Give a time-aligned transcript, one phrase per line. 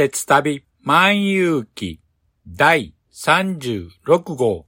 [0.00, 2.00] 鉄旅万有記
[2.56, 4.66] 第36号。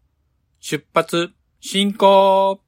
[0.61, 2.61] 出発進行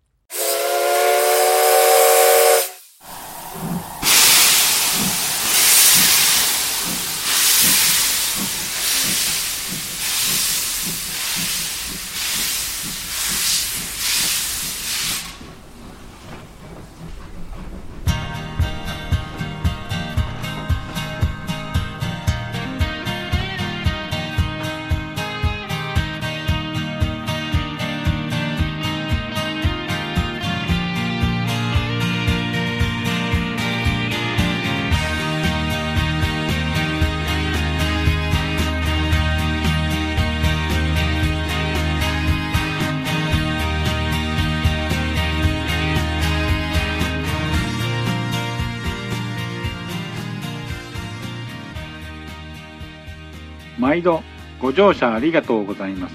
[54.74, 56.14] 乗車ありがとうございます。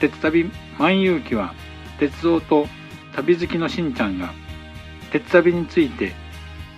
[0.00, 1.54] 鉄旅万有記は
[1.98, 2.66] 鉄道と
[3.14, 4.32] 旅好きのしんちゃんが
[5.12, 6.12] 鉄旅について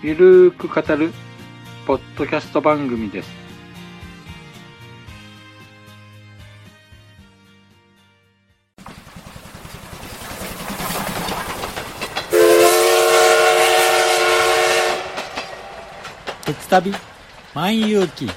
[0.03, 1.13] ゆるーく語る
[1.87, 3.31] ポッドキャスト番組です。
[16.45, 16.93] 鉄旅
[17.55, 18.29] 万有記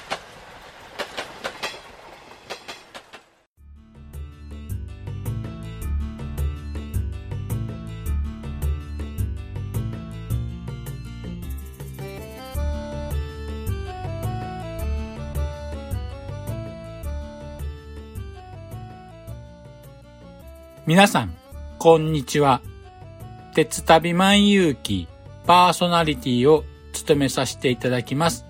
[20.96, 21.36] 皆さん、
[21.78, 22.62] こんにちは。
[23.54, 25.08] 鉄旅万有記
[25.46, 28.46] パーソナリティを務めさせていただきます。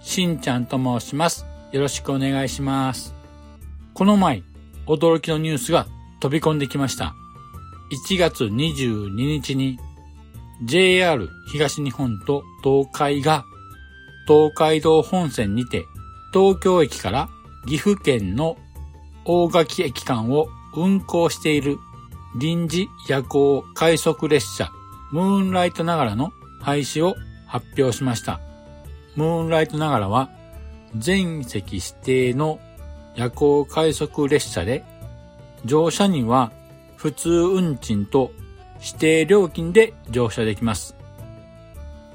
[0.00, 1.44] しんちゃんと申します。
[1.72, 3.14] よろしくお願いします。
[3.92, 4.42] この前、
[4.86, 5.86] 驚きのニュースが
[6.20, 7.14] 飛び込んできました。
[8.08, 9.78] 1月22日に
[10.64, 13.44] JR 東日本と東海が
[14.26, 15.84] 東海道本線にて
[16.32, 17.28] 東京駅から
[17.68, 18.56] 岐阜県の
[19.26, 21.78] 大垣駅間を運行している
[22.36, 24.72] 臨時夜行快速列車
[25.12, 27.14] ムーンライトながらの廃止を
[27.46, 28.40] 発表しました。
[29.14, 30.30] ムーンライトながらは
[30.96, 32.58] 全席指定の
[33.14, 34.84] 夜行快速列車で
[35.64, 36.52] 乗車には
[36.96, 38.32] 普通運賃と
[38.80, 40.96] 指定料金で乗車できます。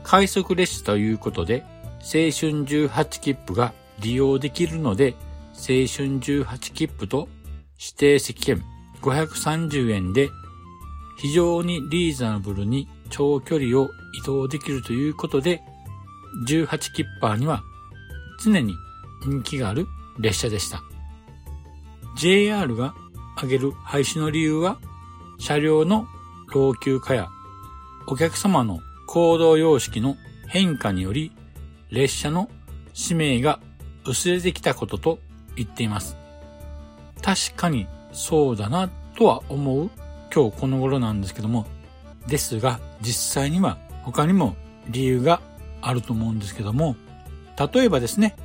[0.03, 1.63] 快速列車ということで
[1.99, 5.13] 青春18切符が利用できるので
[5.53, 7.29] 青春18切符と
[7.79, 8.61] 指定席券
[9.01, 10.29] 530円で
[11.17, 15.61] 非常にリーズナブルに長距離を移動できるということで
[16.47, 17.63] 18キッパーには
[18.43, 18.75] 常に
[19.25, 19.87] 人気がある
[20.19, 20.83] 列車でした。
[22.17, 22.93] JR が
[23.35, 24.79] 挙げる廃止の理由は
[25.39, 26.07] 車両の
[26.53, 27.29] 老朽化や
[28.07, 30.17] お客様の行動様式の
[30.47, 31.31] 変化により
[31.91, 32.49] 列車の
[32.93, 33.59] 使命が
[34.05, 35.19] 薄れてきたことと
[35.55, 36.17] 言っています。
[37.21, 39.89] 確かにそうだなとは思う。
[40.33, 41.65] 今日この頃なんですけども、
[42.27, 44.55] ですが実際には他にも
[44.87, 45.41] 理由が
[45.81, 46.95] あると思うんですけども、
[47.73, 48.35] 例えばですね、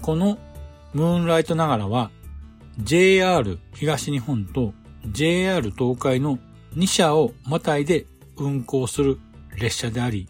[0.00, 0.38] この
[0.92, 2.10] ムーンライトながらは
[2.78, 4.72] JR 東日本と
[5.06, 6.38] JR 東海の
[6.76, 9.18] 2社をまたいで運行する
[9.56, 10.28] 列車であり、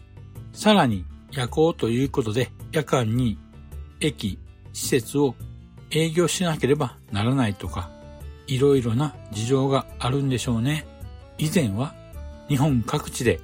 [0.53, 3.37] さらに夜行ということで夜間に
[3.99, 4.39] 駅、
[4.73, 5.35] 施設を
[5.95, 7.89] 営業しなければならないとか、
[8.47, 10.85] いろいろな事情があるんでしょうね。
[11.37, 11.95] 以前は
[12.49, 13.39] 日本各地で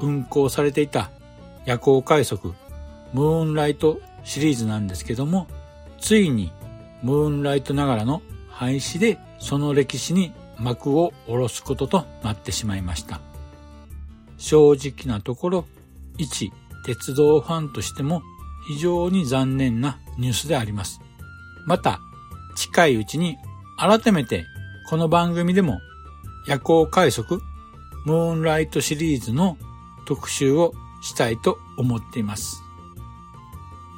[0.00, 1.10] 運行されていた
[1.64, 2.54] 夜行快速
[3.12, 5.46] ムーンライトシリーズなんですけども、
[6.00, 6.52] ついに
[7.02, 13.20] ムーンライトながらの廃止でその歴史に幕を下ろすこととなってしまいました。
[14.38, 15.64] 正直なところ、
[16.18, 16.52] 一
[16.84, 18.22] 鉄道ファンとしても
[18.66, 21.00] 非常に残念なニュースであります。
[21.66, 22.00] また、
[22.56, 23.36] 近いうちに
[23.78, 24.46] 改めて
[24.88, 25.80] この番組でも
[26.46, 27.40] 夜行快速
[28.04, 29.56] ムーンライトシリーズの
[30.04, 32.62] 特集をしたいと思っています。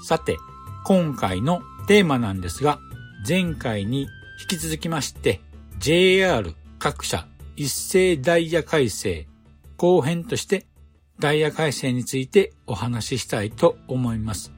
[0.03, 0.37] さて、
[0.85, 2.79] 今回のテーマなんですが、
[3.27, 4.09] 前回に引
[4.49, 5.41] き続きまして
[5.79, 7.27] JR 各社
[7.57, 9.27] 一斉ダイヤ改正
[9.79, 10.67] 後編として
[11.19, 14.53] ダイヤ改正についてお話ししたいと思います。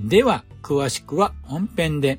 [0.00, 2.18] では、詳しくは本編で。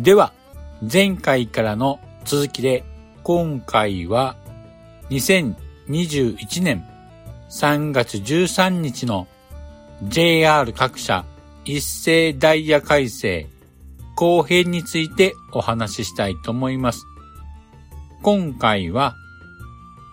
[0.00, 0.32] では、
[0.80, 2.84] 前回からの続きで
[3.22, 4.34] 今回は
[5.10, 6.88] 2021年
[7.50, 9.28] 3月13日の
[10.02, 11.26] JR 各社
[11.66, 13.46] 一斉ダイヤ改正
[14.16, 17.04] 後編についてお話ししたいと思います。
[18.22, 19.16] 今回は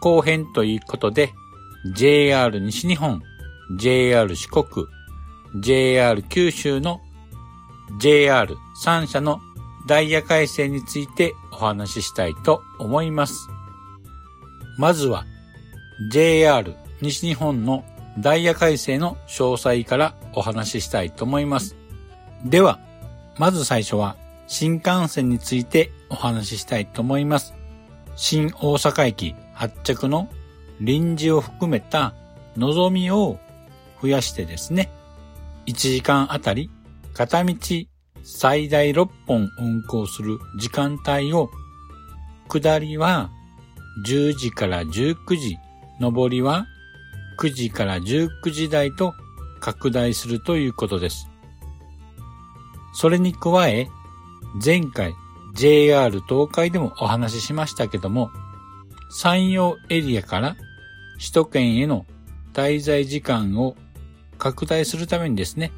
[0.02, 1.32] 後編ということで
[1.96, 3.22] JR 西日本、
[3.78, 4.86] JR 四国、
[5.62, 7.00] JR 九州の
[8.02, 9.40] JR3 社の
[9.88, 13.48] ダイヤ改正についてお話ししたいと思います。
[14.78, 15.26] まずは
[16.12, 17.86] JR 西日本の
[18.20, 21.76] ダイヤ改正の詳細からお話ししたいと思います。
[22.44, 22.80] では、
[23.38, 24.18] まず最初は
[24.48, 27.54] 新幹線についてお話ししたいと思います。
[28.16, 30.30] 新大阪駅発着の
[30.82, 32.14] 臨時を含めた
[32.56, 33.40] 望みを
[34.02, 34.92] 増やしてですね、
[35.68, 36.70] 1時間あたり
[37.14, 37.56] 片道
[38.24, 41.50] 最大6本運行する時間帯を、
[42.50, 43.30] 下りは
[44.06, 45.58] 10時から19時、
[46.00, 46.68] 上りは
[47.40, 49.14] 9時から19時台と
[49.60, 51.30] 拡大するということです。
[52.94, 53.88] それに加え、
[54.64, 55.14] 前回
[55.54, 58.32] JR 東海でもお話ししましたけども、
[59.10, 60.56] 山陽エリアから
[61.18, 62.06] 首都圏への
[62.54, 63.76] 滞在時間を
[64.38, 65.72] 拡大するためにですね、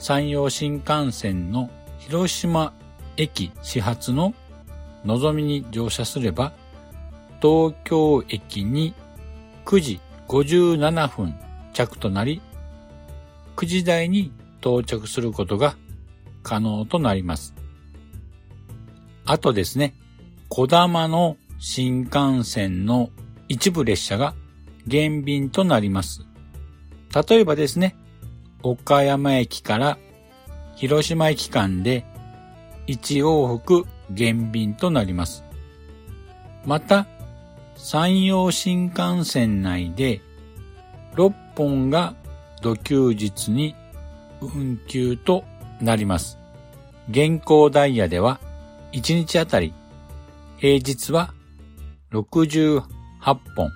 [0.00, 1.68] 山陽新幹線の
[1.98, 2.72] 広島
[3.18, 4.32] 駅始発の
[5.04, 6.54] のぞみに乗車すれば、
[7.42, 8.94] 東京駅に
[9.66, 11.34] 9時57分
[11.74, 12.40] 着となり、
[13.56, 14.32] 9時台に
[14.62, 15.76] 到着することが
[16.42, 17.54] 可能となります。
[19.26, 19.94] あとですね、
[20.48, 23.10] 小玉の新幹線の
[23.48, 24.34] 一部列車が
[24.86, 26.24] 減便となります。
[27.28, 27.96] 例えばですね、
[28.62, 29.98] 岡山駅から
[30.76, 32.04] 広島駅間で
[32.86, 35.44] 1往復減便となります。
[36.64, 37.06] また、
[37.76, 40.20] 山陽新幹線内で
[41.14, 42.14] 6本が
[42.60, 43.74] 土休日に
[44.40, 45.44] 運休と
[45.80, 46.38] なります。
[47.08, 48.40] 現行ダイヤでは
[48.92, 49.72] 1日あたり
[50.58, 51.32] 平日は
[52.12, 52.82] 68
[53.56, 53.70] 本、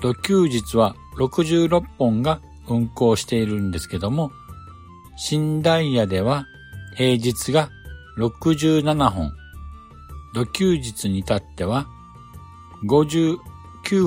[0.00, 4.32] 土休日は66本が運行しているんですけども、
[5.16, 6.46] 新ダイヤでは
[6.96, 7.70] 平日が
[8.18, 9.32] 67本、
[10.34, 11.86] 土休日に至っては
[12.84, 13.38] 59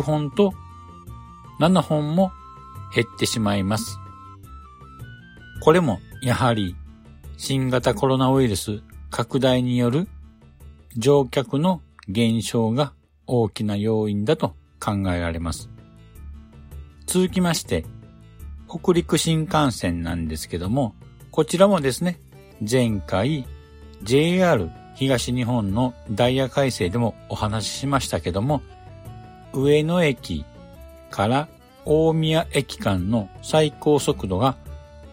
[0.01, 0.53] 本と
[1.59, 2.31] 7本も
[2.93, 3.99] 減ってしまいます。
[5.61, 6.75] これもやはり
[7.37, 10.07] 新型コロナウイルス拡大による
[10.97, 12.93] 乗客の減少が
[13.27, 15.69] 大きな要因だと考えられます。
[17.05, 17.85] 続きまして、
[18.77, 20.95] 北陸新幹線なんですけども、
[21.31, 22.19] こちらもですね、
[22.69, 23.47] 前回
[24.03, 28.61] JR 東日本のダイヤ改正でもお話ししましたけども、
[29.53, 30.43] 上野駅
[31.09, 31.47] から
[31.85, 34.57] 大宮駅間の最高速度が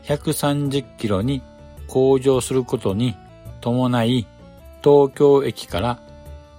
[0.06, 1.40] 130キロに
[1.86, 3.14] 向上することに
[3.60, 4.26] 伴い、
[4.82, 6.02] 東京駅から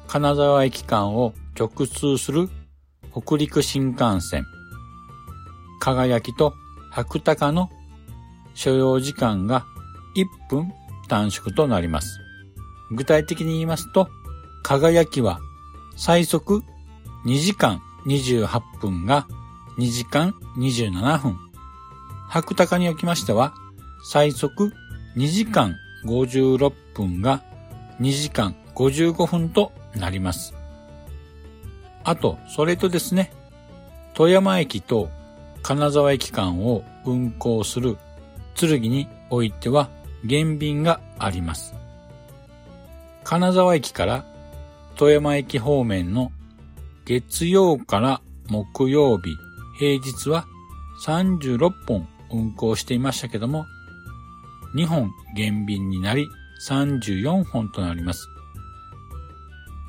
[0.08, 2.50] 金沢駅間を直通する
[3.12, 4.46] 北陸新幹線、
[5.82, 6.54] 輝きと
[6.94, 7.72] 白鷹の
[8.54, 9.66] 所要時間が
[10.16, 10.72] 1分
[11.10, 12.20] 短縮となります。
[12.92, 14.08] 具体的に言いますと、
[14.62, 15.40] 輝きは
[15.98, 16.64] 最速
[17.26, 18.48] 2時間28
[18.80, 19.28] 分が
[19.80, 21.38] 2時間27分。
[22.30, 23.54] 白鷹におきましては、
[24.12, 24.72] 最速
[25.18, 25.76] 2時間
[26.06, 27.44] 56分が
[28.00, 30.54] 2時間55分となります。
[32.04, 33.32] あと、それとですね、
[34.14, 35.10] 富山駅と
[35.64, 37.98] 金沢駅間を運行する
[38.54, 39.90] 剣においては
[40.26, 41.74] 減便があります。
[43.24, 44.26] 金沢駅から
[44.98, 46.34] 富山駅方面の
[47.06, 49.38] 月曜から木曜日、
[49.80, 50.46] 平日は
[51.06, 53.66] 36本運行していましたけども、
[54.76, 56.28] 2本減便になり
[56.68, 58.28] 34本となります。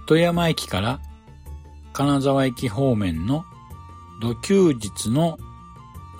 [0.06, 1.00] 富山駅から
[1.92, 3.44] 金沢駅方面の
[4.20, 5.36] 土休日の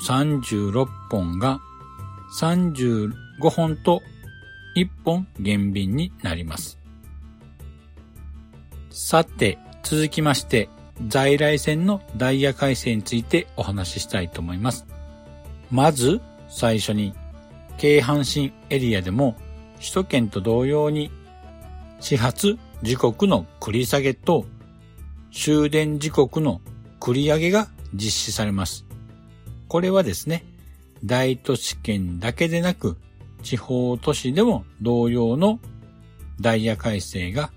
[0.06, 1.60] 36本が
[2.38, 3.12] 35
[3.50, 4.02] 本と
[4.76, 6.78] 1本減便になります。
[8.90, 10.68] さて、続きまして、
[11.08, 14.86] 在来線のダイヤ改正についてお話ししたいと思います。
[15.70, 17.14] まず、最初に、
[17.78, 19.36] 京阪神エリアでも
[19.78, 21.10] 首都圏と同様に
[21.98, 24.44] 始発時刻の繰り下げと
[25.32, 26.60] 終電時刻の
[27.00, 28.83] 繰り上げが実施されます。
[29.68, 30.44] これはですね、
[31.04, 32.96] 大都市圏だけでなく
[33.42, 35.60] 地方都市でも同様の
[36.40, 37.50] ダイヤ改正が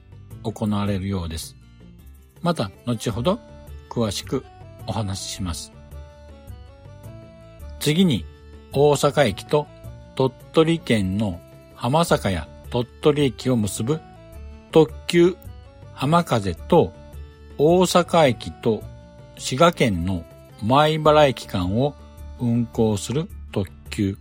[0.44, 1.56] 行われるようです。
[2.42, 3.40] また後ほど
[3.90, 4.46] 詳しく
[4.86, 5.72] お話しします。
[7.80, 8.26] 次に
[8.74, 9.68] 大阪駅と
[10.16, 11.40] 鳥取県の
[11.76, 14.02] 浜坂や鳥取駅を結ぶ
[14.72, 15.38] 特急
[15.94, 16.94] 浜風と
[17.58, 18.84] 大阪駅と
[19.38, 20.24] 滋賀県の
[20.64, 21.96] 前原駅間を
[22.40, 24.18] 運行する特急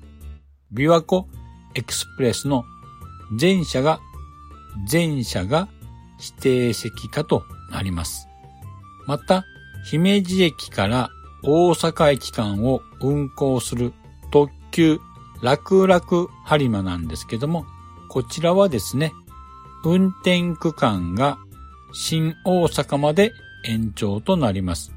[0.73, 1.27] 琵琶湖
[1.75, 2.65] エクスプレスの
[3.39, 4.01] 全車が
[4.87, 5.69] 全車が
[6.19, 8.29] 指定席化となります。
[9.07, 9.45] また、
[9.85, 11.11] 姫路駅から
[11.43, 13.93] 大阪駅間を運行する
[14.31, 14.99] 特急
[15.43, 16.01] 楽々
[16.47, 17.67] 播磨なんですけども、
[18.09, 19.13] こちらはですね、
[19.85, 21.39] 運転区間が
[21.93, 23.33] 新大阪まで
[23.65, 24.96] 延長となります。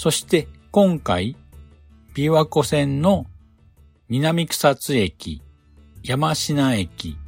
[0.00, 1.36] そして今回、
[2.14, 3.26] 琵琶湖線の
[4.08, 5.42] 南草津駅、
[6.02, 7.18] 山科駅、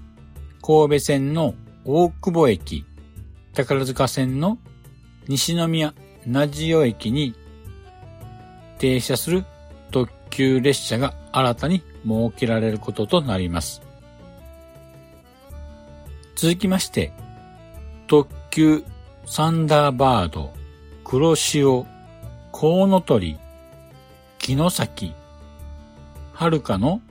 [0.63, 2.87] 神戸線の大久保駅、
[3.53, 4.57] 宝塚線の
[5.29, 5.93] 西宮
[6.25, 7.35] 名塩駅に
[8.79, 9.45] 停車する
[9.91, 13.83] 特急列車が新たに設けられることとなります。
[16.37, 17.13] 続きまして、
[18.07, 18.83] 特急
[19.27, 20.55] サンダーバード、
[21.05, 21.87] 黒潮、
[22.63, 23.41] コウノトリ、
[24.39, 25.15] 城崎、
[26.33, 27.03] 遥かの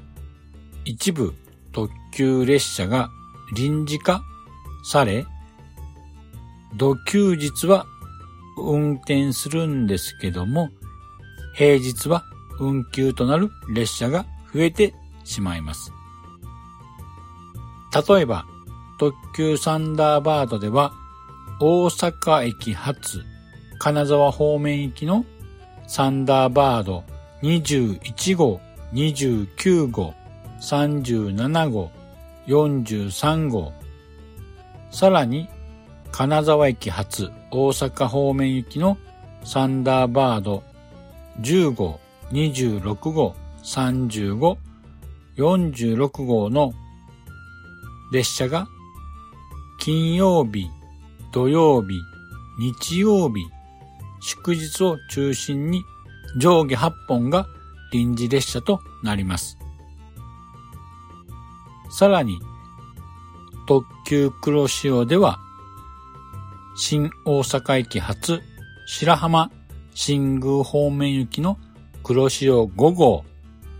[0.85, 1.33] 一部
[1.73, 3.09] 特急列車が
[3.53, 4.23] 臨時化
[4.85, 5.25] され、
[6.77, 7.85] 土休日は
[8.57, 10.69] 運転するんですけども、
[11.53, 12.23] 平日は
[12.61, 14.93] 運休となる列車が増えて
[15.25, 15.91] しまいます。
[18.09, 18.45] 例えば、
[18.97, 20.93] 特急サンダーバードでは、
[21.59, 23.25] 大阪駅発
[23.79, 25.25] 金沢方面行きの
[25.93, 27.03] サンダーバード
[27.41, 28.61] 21号、
[28.93, 30.13] 29号、
[30.61, 31.91] 37号、
[32.47, 33.73] 43号、
[34.89, 35.49] さらに
[36.09, 38.97] 金沢駅発大阪方面行きの
[39.43, 40.63] サンダーバード
[41.41, 41.99] 10号、
[42.31, 44.57] 26号、35、
[45.35, 46.71] 46号の
[48.13, 48.65] 列車が
[49.77, 50.67] 金曜日、
[51.33, 51.99] 土曜日、
[52.59, 53.45] 日曜日、
[54.21, 55.83] 祝日を中心に
[56.37, 57.47] 上下8本が
[57.91, 59.57] 臨時列車となります。
[61.89, 62.39] さらに、
[63.67, 65.39] 特急黒潮では、
[66.75, 68.41] 新大阪駅発
[68.87, 69.51] 白浜
[69.93, 71.57] 新宮方面行きの
[72.03, 73.25] 黒潮5号、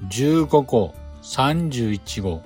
[0.09, 0.93] 15号、
[1.23, 2.41] 31号。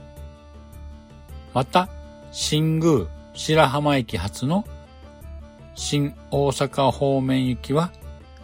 [1.53, 1.89] また、
[2.31, 4.65] 新宮白浜駅発の
[5.75, 7.91] 新大阪方面行きは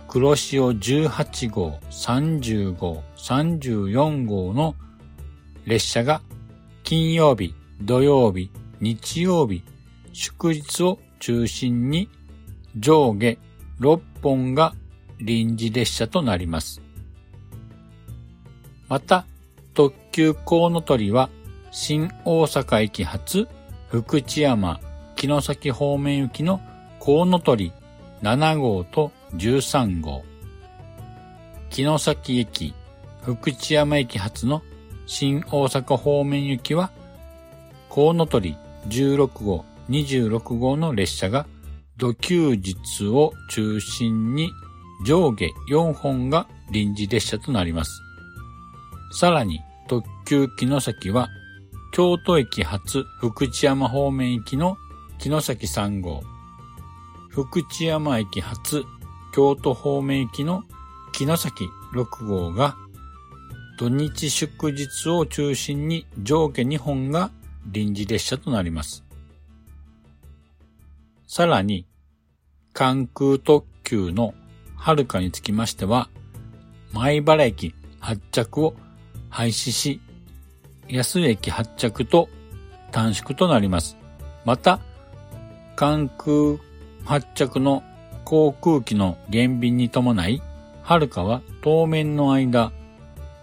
[0.08, 4.76] 黒潮18号、30号、34号の
[5.66, 6.22] 列車が
[6.84, 9.64] 金曜日、土曜日、日曜日、
[10.12, 12.10] 祝日を中心に
[12.78, 13.38] 上下
[13.80, 14.74] 6本が
[15.20, 16.82] 臨時列車となります。
[18.90, 19.26] また、
[19.74, 21.30] 特急コウノトリは
[21.72, 23.48] 新大阪駅発
[23.88, 24.82] 福知山、
[25.16, 26.60] 城崎方面行きの
[27.04, 27.74] コウノトリ
[28.22, 30.24] 7号と13号。
[31.72, 32.76] 城崎駅、
[33.24, 34.62] 福知山駅発の
[35.08, 36.92] 新大阪方面行きは、
[37.90, 38.56] コウノトリ
[38.88, 41.48] 16号、26号の列車が
[41.98, 44.52] 土休日を中心に
[45.04, 48.00] 上下4本が臨時列車となります。
[49.14, 51.30] さらに特急城崎は
[51.94, 54.78] 京都駅発福知山方面行きの
[55.18, 56.22] 城崎3号、
[57.32, 58.84] 福知山駅発
[59.34, 60.64] 京都方面行きの
[61.14, 62.76] 城崎6号が
[63.82, 67.32] 土日祝日を中心に上下2本が
[67.66, 69.04] 臨時列車となります。
[71.26, 71.88] さらに、
[72.74, 74.36] 関空特急の
[74.76, 76.10] 遥かにつきましては、
[76.92, 78.76] 前原駅発着を
[79.30, 80.00] 廃止し、
[80.88, 82.30] 安駅発着と
[82.92, 83.98] 短縮となります。
[84.46, 84.80] また、
[85.76, 86.60] 関空
[87.06, 87.84] 発着の
[88.24, 90.42] 航空機の減便に伴い、
[90.84, 92.72] はるかは当面の間、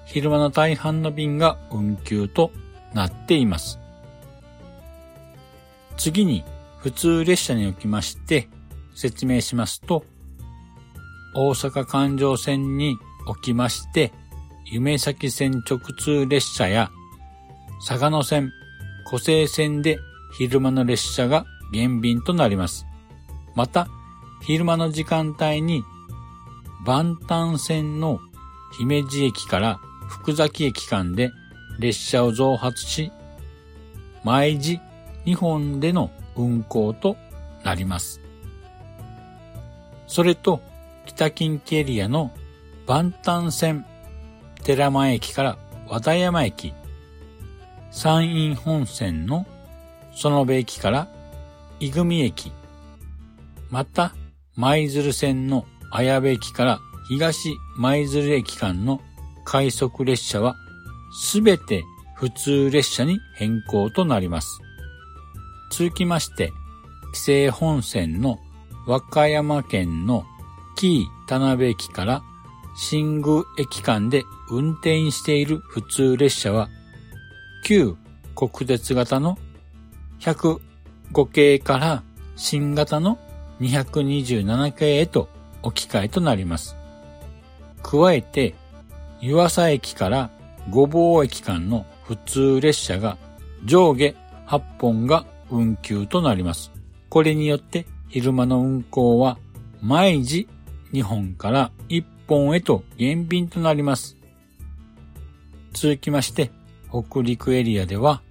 [0.07, 2.51] 昼間の大半の便が運休と
[2.95, 3.79] なっています。
[5.97, 6.45] 次に、
[6.79, 8.49] 普通列車におきまして
[8.95, 10.05] 説明しますと、
[11.35, 12.97] 大阪環状線に
[13.27, 14.13] おきまして、
[14.65, 16.91] 夢崎線直通列車や、
[17.87, 18.51] 佐賀野線、
[19.05, 19.99] 湖西線で
[20.37, 22.88] 昼間の列車が減便となります。
[23.59, 23.89] また、
[24.41, 25.83] 昼間の時間帯に、
[26.87, 28.21] 万端線の
[28.79, 31.33] 姫路駅から福崎駅間で
[31.81, 33.11] 列車を増発し、
[34.23, 34.79] 毎時
[35.27, 37.17] 2本での運行と
[37.65, 38.21] なります。
[40.07, 40.61] それと
[41.05, 42.31] 北近畿エリアの
[42.87, 43.85] 万端線
[44.63, 46.75] 寺前駅から和田山駅、
[47.91, 49.49] 山陰本線の
[50.13, 51.09] 園部駅から
[51.81, 52.53] 伊組駅、
[53.71, 54.15] また
[54.57, 59.01] 舞鶴線の綾部駅から東舞鶴駅間の
[59.45, 60.57] 快速列車は
[61.13, 61.85] すべて
[62.15, 64.61] 普通列車に変更となります。
[65.71, 66.53] 続きまして、
[67.13, 68.39] 紀勢本線の
[68.87, 70.25] 和歌山県の
[70.77, 72.23] 紀伊田辺駅から
[72.77, 76.69] 新宮駅間で運転している普通列車は、
[77.65, 77.97] 旧
[78.35, 79.39] 国鉄型の
[80.21, 82.03] 105系から
[82.37, 83.19] 新型の
[83.61, 85.29] 227系へと
[85.63, 86.77] 置き換えとなります。
[87.83, 88.55] 加えて、
[89.21, 90.31] 湯浅駅から
[90.71, 93.19] 御坊駅間の普通列車が
[93.65, 94.15] 上下
[94.47, 96.71] 8本が運休となります。
[97.09, 99.39] これによって昼間の運行は
[99.81, 100.49] 毎時
[100.93, 104.17] 2本から1本へと減便となります。
[105.73, 106.51] 続きまして、
[106.91, 108.23] 北陸エリアでは、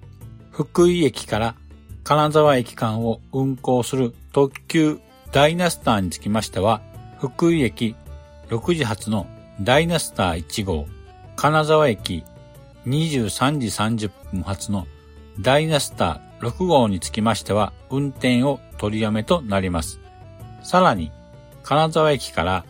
[0.52, 1.56] 福井駅から
[2.04, 5.00] 金沢駅間を運行する特急
[5.32, 6.82] ダイナスターにつきましては、
[7.20, 7.96] 福井駅
[8.50, 9.28] 6時発の
[9.62, 10.88] ダイナスター1号、
[11.36, 12.24] 金沢駅
[12.86, 14.88] 23時30分発の
[15.40, 20.00] ダイナスター6号につきましては、運転を取りやめとなります。
[20.64, 21.12] さらに、
[21.64, 22.66] 金沢駅から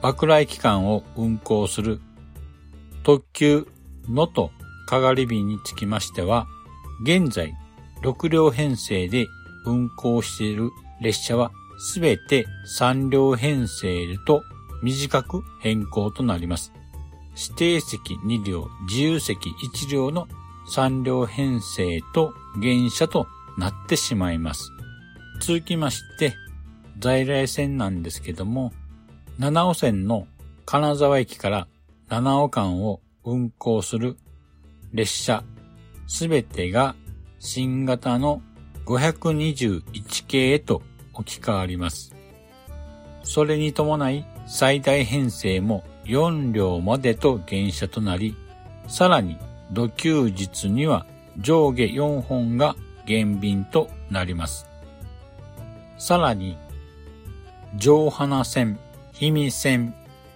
[0.00, 2.00] 爆雷期間を運行する
[3.04, 3.68] 特急
[4.08, 4.50] のと
[4.86, 6.46] かがり便につきましては、
[7.04, 7.54] 現在
[8.02, 9.26] 6両編成で
[9.64, 10.70] 運行している
[11.02, 12.46] 列車はすべて
[12.78, 14.42] 3両編成と
[14.82, 16.72] 短く変更となります。
[17.36, 20.28] 指定席2両、自由席1両の
[20.70, 23.26] 3両編成と原車と
[23.58, 24.70] なってしまいます。
[25.40, 26.34] 続きまして、
[26.98, 28.72] 在来線なんですけども、
[29.38, 30.26] 七尾線の
[30.64, 31.66] 金沢駅から
[32.08, 34.16] 七尾間を運行する
[34.92, 35.42] 列車
[36.06, 36.94] すべてが
[37.38, 38.42] 新型の
[38.84, 42.14] 521系へと置き換わります。
[43.24, 48.36] それに伴い最大編成も4両までと減車となり、
[48.88, 49.38] さらに
[49.72, 51.06] 土休日には
[51.38, 54.66] 上下4本が減便となります。
[55.98, 56.58] さらに、
[57.76, 58.78] 上花線、
[59.14, 59.94] 氷見線、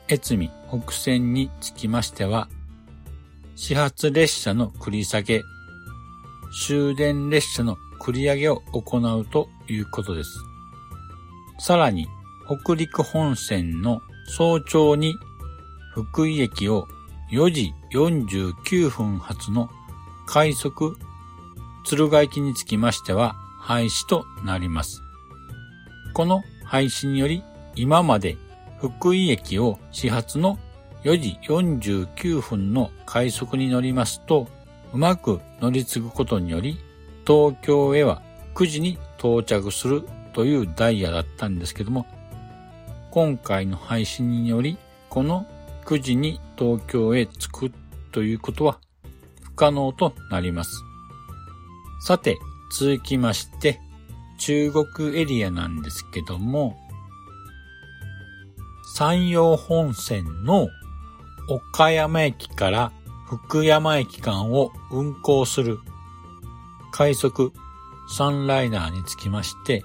[0.09, 2.49] 越美北線につきましては、
[3.57, 5.43] 始発列車の繰り下げ、
[6.67, 10.46] 終電列車の繰り上げを行うということです。
[11.59, 12.07] さらに、
[12.47, 15.17] 北陸本線の早朝に
[15.95, 16.87] 福井駅を
[17.33, 19.69] 4時49分発の
[20.27, 20.97] 快速
[21.85, 25.03] 敦賀駅につきましては廃止となります。
[26.15, 27.43] この廃止により
[27.75, 28.37] 今まで
[28.81, 30.59] 福井駅を始発の
[31.05, 34.49] 4時49分の快速に乗りますと、
[34.93, 36.79] うまく乗り継ぐことにより、
[37.27, 38.23] 東京へは
[38.55, 42.05] 9時に到着するというダイヤだったんですけども、
[43.11, 44.77] 今回の配信により、
[45.09, 45.47] この
[45.87, 47.73] 9時に東京へ着く
[48.13, 48.79] ということは
[49.43, 50.83] 不可能となります。
[52.03, 52.37] さて、
[52.79, 53.81] 続きまして、
[54.39, 56.77] 中国エリアなんですけども、
[58.95, 60.69] 山陽本線の
[61.49, 62.93] 岡山駅から
[63.27, 65.79] 福山駅間を運行する
[66.93, 67.55] 快速
[68.15, 69.83] サンライナーにつきまして、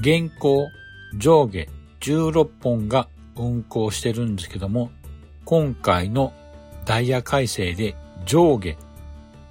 [0.00, 0.68] 現行
[1.16, 1.68] 上下
[2.00, 4.90] 16本が運行してるんですけども、
[5.44, 6.32] 今回の
[6.84, 8.76] ダイヤ改正で上下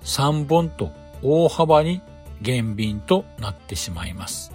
[0.04, 2.02] 3本と大幅に
[2.42, 4.52] 減便となってしまいます。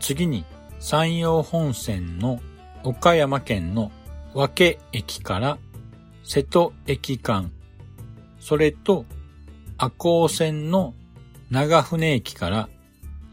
[0.00, 0.44] 次に
[0.78, 2.40] 山陽本線の
[2.84, 3.90] 岡山県の
[4.34, 5.58] 和気駅から
[6.22, 7.50] 瀬戸駅間、
[8.38, 9.06] それと
[9.76, 10.94] 赤穂線の
[11.50, 12.68] 長船駅から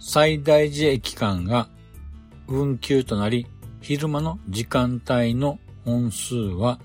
[0.03, 1.69] 最大寺駅間が
[2.47, 3.45] 運休となり、
[3.81, 6.79] 昼間の時間帯の本数は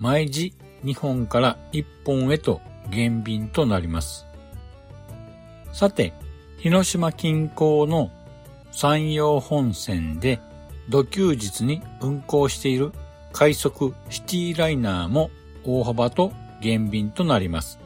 [0.00, 0.52] 毎時
[0.84, 2.60] 2本から1本へと
[2.90, 4.26] 減便となります。
[5.72, 6.12] さて、
[6.58, 8.10] 広島近郊の
[8.72, 10.40] 山陽本線で
[10.88, 12.90] 土休日に運行している
[13.32, 15.30] 快速シティライナーも
[15.64, 17.78] 大幅と減便となります。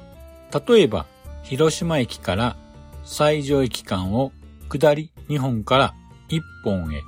[0.67, 1.05] 例えば、
[1.43, 2.57] 広島駅から
[3.05, 4.33] 西条駅間を
[4.79, 5.95] 下り2本から
[6.29, 7.03] 1本へ、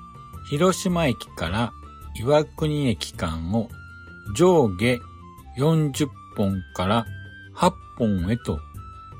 [0.48, 1.72] 広島駅から
[2.14, 3.68] 岩国駅間を
[4.36, 5.00] 上下
[5.58, 7.06] 40本から
[7.56, 8.60] 8本へと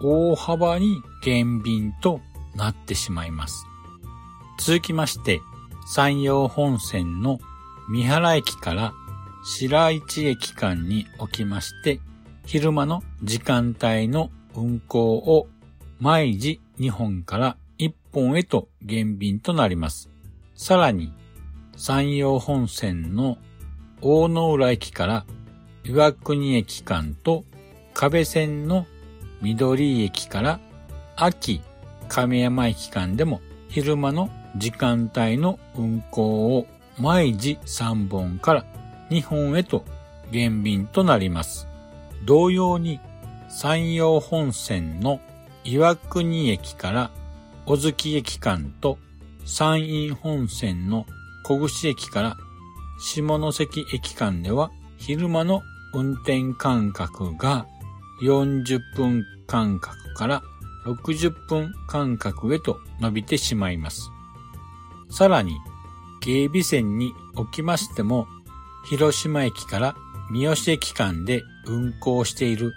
[0.00, 2.20] 大幅に減便と
[2.54, 3.66] なってしまいます。
[4.60, 5.40] 続きまして、
[5.92, 7.38] 山陽本線の
[7.88, 8.94] 三原駅から
[9.44, 12.00] 白市駅間におきまして、
[12.44, 15.48] 昼間の時間帯の運行を
[15.98, 17.56] 毎時2本から
[18.16, 20.08] 本へと減便となります。
[20.54, 21.12] さらに、
[21.76, 23.36] 山陽本線の
[24.00, 25.26] 大野浦駅から
[25.84, 27.44] 岩国駅間と
[27.92, 28.86] 壁線の
[29.42, 30.60] 緑駅から
[31.14, 31.60] 秋
[32.08, 36.66] 亀山駅間でも昼間の時間帯の運行を
[36.98, 38.64] 毎時3本から
[39.10, 39.84] 2本へと
[40.30, 41.68] 減便となります。
[42.24, 42.98] 同様に
[43.50, 45.20] 山陽本線の
[45.64, 47.10] 岩国駅から
[47.66, 48.96] 小月駅間と
[49.44, 51.04] 山陰本線の
[51.44, 52.36] 小串駅から
[52.98, 57.66] 下関駅間では昼間の運転間隔が
[58.22, 60.42] 40分間隔から
[60.84, 64.10] 60分間隔へと伸びてしまいます。
[65.10, 65.56] さらに、
[66.20, 68.26] 警備線におきましても、
[68.88, 69.96] 広島駅から
[70.30, 72.72] 三好駅間で運行している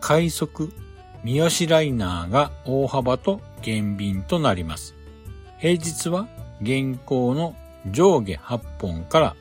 [0.00, 0.70] 快速
[1.24, 4.94] 三好ライナーが大幅と減便となります。
[5.58, 6.28] 平日は
[6.60, 7.54] 現行の
[7.90, 9.36] 上下8本から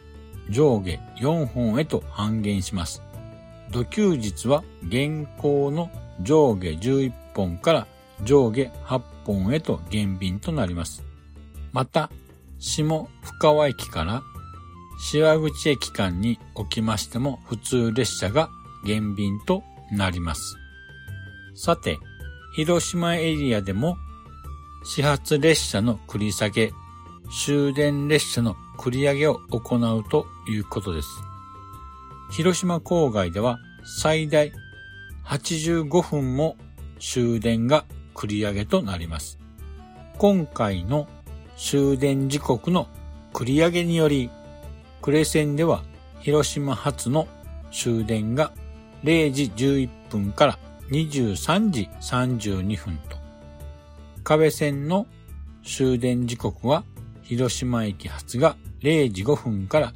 [0.50, 3.02] 上下4本へと半減します。
[3.72, 5.90] 土休日は現行の
[6.22, 7.88] 上下11本から
[8.24, 11.04] 上下8本へと減便となります。
[11.74, 12.10] また、
[12.60, 14.22] 下深川駅から
[14.98, 18.50] 芝口駅間におきましても普通列車が
[18.86, 20.56] 減便となります。
[21.56, 21.98] さて、
[22.56, 23.98] 広島エリアでも
[24.88, 26.72] 始発列車の繰り下げ、
[27.44, 31.08] 終電列車の繰り上げを行うということです。
[32.30, 34.52] 広島郊外では最大
[35.26, 36.56] 85分も
[37.00, 39.40] 終電が繰り上げとなります。
[40.20, 41.08] 今回の
[41.58, 42.88] 終電時刻の
[43.34, 44.30] 繰り上げにより、
[45.02, 45.84] 呉線では
[46.20, 47.28] 広島発の
[47.72, 48.54] 終電が
[49.04, 50.60] 0時11分から
[50.92, 53.15] 23時32分と、
[54.26, 55.06] 壁線の
[55.64, 56.84] 終電時刻は
[57.22, 59.94] 広島駅発が0時5分から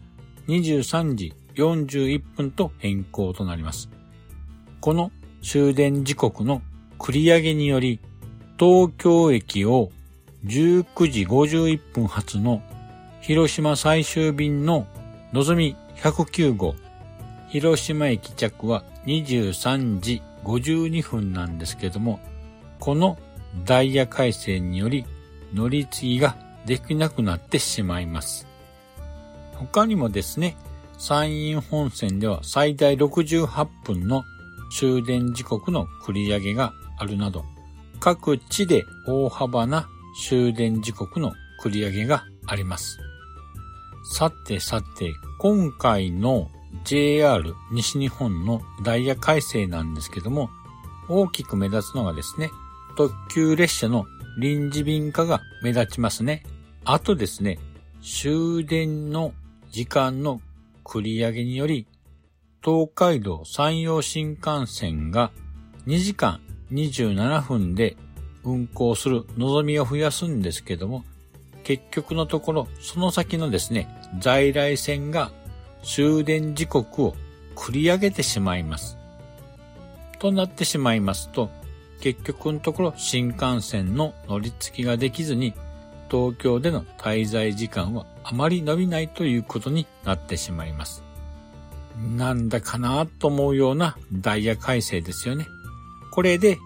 [0.48, 3.90] 23時41分と変更となります。
[4.82, 5.12] この
[5.42, 6.62] 終電時刻の
[7.00, 8.00] 繰り上げにより、
[8.60, 9.90] 東京駅を
[10.46, 12.62] 19時51分発の
[13.22, 14.86] 広島最終便の
[15.34, 16.76] のぞみ109号、
[17.48, 22.20] 広島駅着は23時52分なんですけども、
[22.80, 23.18] この
[23.66, 25.06] ダイヤ改正により
[25.54, 26.36] 乗り継ぎが
[26.66, 28.48] できなくなってしまいます。
[29.56, 30.56] 他にもですね、
[30.98, 34.24] 山陰本線では最大68分の
[34.72, 37.46] 終電時刻の繰り上げがあるなど、
[38.00, 39.90] 各地で大幅な
[40.28, 41.34] 終電時刻の
[41.64, 43.00] 繰り上げがあります。
[44.12, 46.50] さてさて、今回の
[46.84, 50.50] JR 西日本のダイヤ改正なんですけども、
[51.08, 52.52] 大きく目立つのがですね、
[53.00, 54.08] 特急列車の
[54.38, 56.44] 臨時便化が目立ちますね。
[56.84, 57.58] あとですね、
[58.02, 59.34] 終電の
[59.72, 60.42] 時間の
[60.84, 61.88] 繰り上げにより、
[62.62, 65.32] 東海道山陽新幹線が
[65.88, 66.42] 2時間
[66.74, 67.96] 27分で
[68.44, 71.06] 運行する望みを増やすんですけども、
[71.64, 73.88] 結局のところ、その先のですね、
[74.20, 75.32] 在来線が
[75.84, 77.16] 終電時刻を
[77.56, 78.98] 繰り上げてしまいます。
[80.20, 81.50] となってしまいますと、
[82.02, 85.54] 結局のところ新幹線の乗り継ぎができずに、
[86.10, 91.04] 東京での滞在時間はあまり伸びないということになってしまいます。
[92.18, 95.48] なんだかなと思うようなダイヤ改正ですよね。
[96.12, 96.58] これで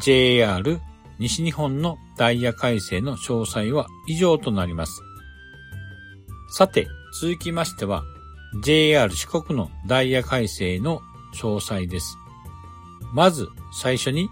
[0.00, 0.80] JR
[1.18, 5.02] 西日本のダイヤ改正の詳細は以上となります。
[6.50, 6.86] さて、
[7.20, 8.04] 続きましては
[8.62, 11.00] JR 四国のダイヤ改正の
[11.34, 12.16] 詳細です。
[13.12, 14.28] まず最初に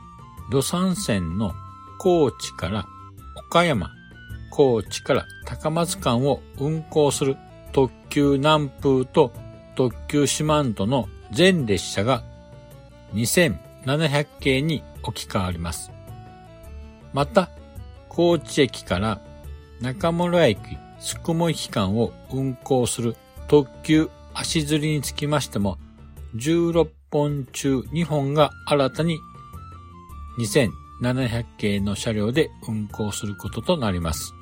[0.50, 1.54] 土山線の
[1.98, 2.86] 高知から
[3.48, 3.90] 岡山、
[4.50, 7.36] 高知から高松間を運行する
[7.72, 9.32] 特急南風と
[9.74, 12.22] 特急四万十の全列車が
[13.14, 15.90] 2700系に置き換わります。
[17.12, 17.50] また、
[18.08, 19.20] 高知駅から
[19.80, 20.58] 中村駅
[21.00, 23.16] 宿毛駅間を運行する
[23.48, 25.78] 特急あしずりにつきましても、
[26.36, 29.18] 16本中2本が新たに
[30.38, 34.34] 2700系の車両で運行することとなります。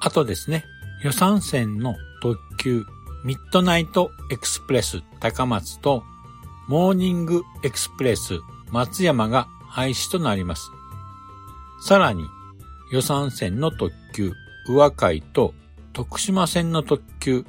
[0.00, 0.64] あとですね、
[1.02, 2.84] 予讃線の特急
[3.24, 6.02] ミッドナイトエクスプレス高松と
[6.68, 10.70] モーニングエクスプレス松山が廃止となります。
[11.82, 12.24] さらに
[12.92, 14.32] 予讃線の特急
[14.68, 15.54] 宇和海と
[15.92, 17.44] 徳島線の特急、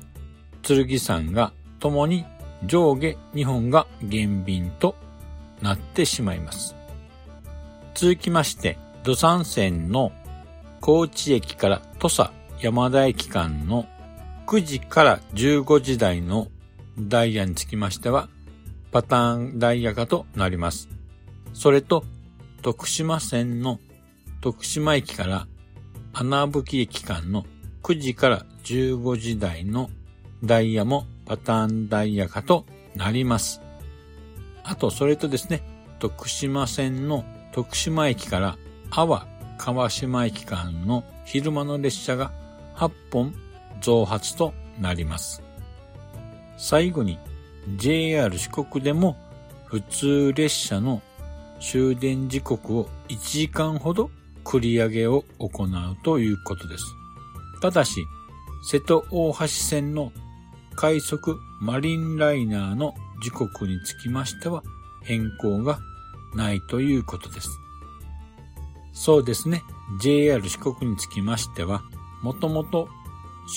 [0.63, 2.25] 剣山が共に
[2.65, 4.95] 上下2本が減便と
[5.62, 6.75] なってしまいます。
[7.95, 10.12] 続きまして、土山線の
[10.82, 13.86] 高知駅から土佐山田駅間の
[14.47, 16.47] 9時から15時台の
[16.97, 18.29] ダイヤにつきましては、
[18.91, 20.89] パターンダイヤ化となります。
[21.53, 22.03] それと、
[22.62, 23.79] 徳島線の
[24.41, 25.47] 徳島駅から
[26.13, 27.45] 穴吹駅間の
[27.82, 29.89] 9時から15時台の
[30.43, 33.62] ダイヤもパターンダイヤ化となります。
[34.63, 35.63] あと、それとですね、
[35.99, 38.57] 徳島線の徳島駅から
[38.89, 39.27] 阿波
[39.59, 42.31] 川島駅間の昼間の列車が
[42.75, 43.33] 8本
[43.79, 45.43] 増発となります。
[46.57, 47.19] 最後に
[47.77, 49.15] JR 四国でも
[49.65, 51.01] 普通列車の
[51.59, 54.09] 終電時刻を1時間ほど
[54.43, 55.69] 繰り上げを行う
[56.03, 56.83] ということです。
[57.61, 58.05] ただし、
[58.69, 60.11] 瀬戸大橋線の
[60.75, 64.63] 快速マリンライナーの時刻につきましては
[65.03, 65.79] 変更が
[66.35, 67.49] ないということです。
[68.93, 69.63] そうですね。
[69.99, 71.83] JR 四国につきましては、
[72.21, 72.87] もともと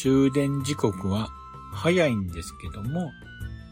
[0.00, 1.30] 終電時刻は
[1.72, 3.10] 早いんですけども、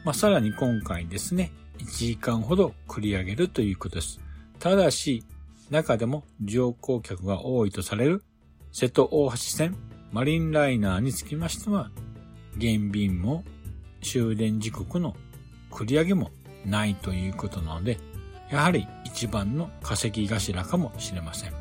[0.04, 4.20] まあ、さらに今回ですね、1時間ほど繰り上げるということです。
[4.58, 5.24] ただし、
[5.70, 8.22] 中でも乗降客が多いとされる
[8.70, 9.76] 瀬戸大橋線
[10.12, 11.90] マリンライナーにつきましては、
[12.56, 13.42] 減便も
[14.02, 15.16] 終電時刻の
[15.70, 16.30] 繰り上げも
[16.64, 17.98] ないということなので、
[18.54, 21.52] やはり一番の稼ぎ頭かもしれません。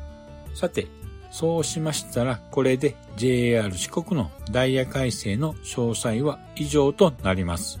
[0.54, 0.86] さて、
[1.32, 7.80] そうしましたら、これで JR 四国のダイヤ改正の詳細は以上となります。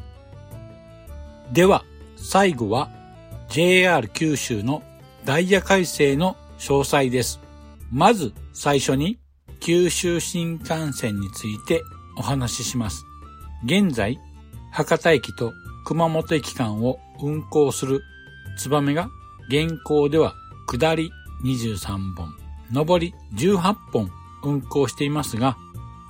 [1.52, 1.84] では、
[2.16, 2.90] 最後は
[3.48, 4.82] JR 九州の
[5.24, 7.38] ダイヤ改正の詳細です。
[7.92, 9.20] まず最初に
[9.60, 11.82] 九州新幹線について
[12.16, 13.04] お話しします。
[13.64, 14.18] 現在、
[14.72, 15.52] 博多駅と
[15.84, 18.02] 熊本駅間を運行する
[18.56, 19.10] ツバメが
[19.48, 20.34] 現行では
[20.66, 21.10] 下り
[21.44, 22.34] 23本、
[22.72, 24.10] 上り18本
[24.42, 25.56] 運行していますが、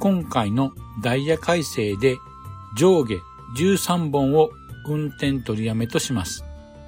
[0.00, 2.16] 今回のダイヤ改正で
[2.76, 3.16] 上下
[3.56, 4.50] 13本を
[4.86, 6.44] 運転取りやめとします。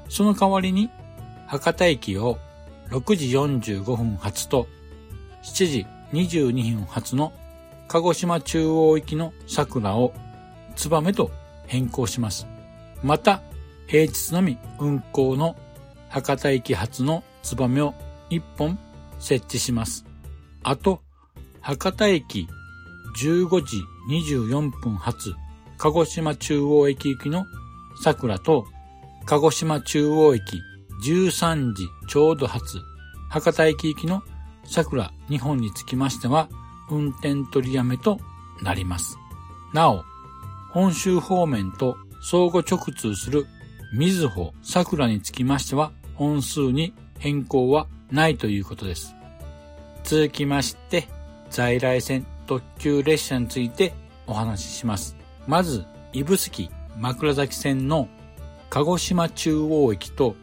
[0.09, 0.91] その代わりに
[1.47, 2.39] 博多駅を
[2.91, 4.67] 6時45分発と
[5.43, 7.33] 7時22分発の
[7.89, 10.13] 鹿児島中央行きの桜を
[10.75, 11.31] ツバメと
[11.67, 12.47] 変更します。
[13.03, 13.43] また、
[13.87, 15.57] 平日のみ運行の
[16.09, 17.95] 博多駅発のツバメを
[18.31, 18.79] 1本
[19.19, 20.05] 設置します。
[20.63, 21.01] あと、
[21.61, 22.49] 博多駅
[23.17, 25.35] 15時24分発、
[25.79, 27.47] 鹿児島中央駅行きの
[28.03, 28.67] 桜と、
[29.25, 30.61] 鹿児島中央駅
[31.05, 32.79] 13時ちょうど発、
[33.29, 34.23] 博多駅行きの
[34.65, 36.49] 桜2本につきましては、
[36.91, 38.19] 運転取りやめと
[38.63, 39.17] なります。
[39.73, 40.05] なお、
[40.73, 43.47] 本州方面と相互直通する
[43.93, 49.15] 水穂桜につきましては、本数に変更はないということです。
[50.05, 51.09] 続きまして、
[51.51, 53.95] 在来線特急列車について
[54.27, 55.17] お話しします。
[55.47, 58.09] まず、指宿枕崎線の
[58.71, 60.35] 鹿児島中央駅と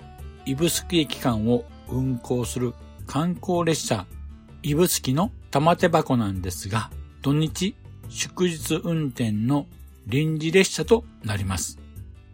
[0.46, 2.74] 指宿駅間を運行する
[3.08, 4.06] 観光列車、
[4.62, 6.90] 指宿の玉手箱なんですが、
[7.22, 7.76] 土日
[8.10, 9.66] 祝日運転の
[10.08, 11.80] 臨時列車となります。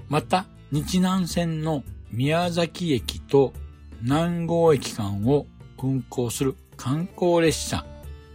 [0.07, 3.53] また、日南線の宮崎駅と
[4.03, 5.47] 南郷駅間を
[5.81, 7.85] 運行する観光列車、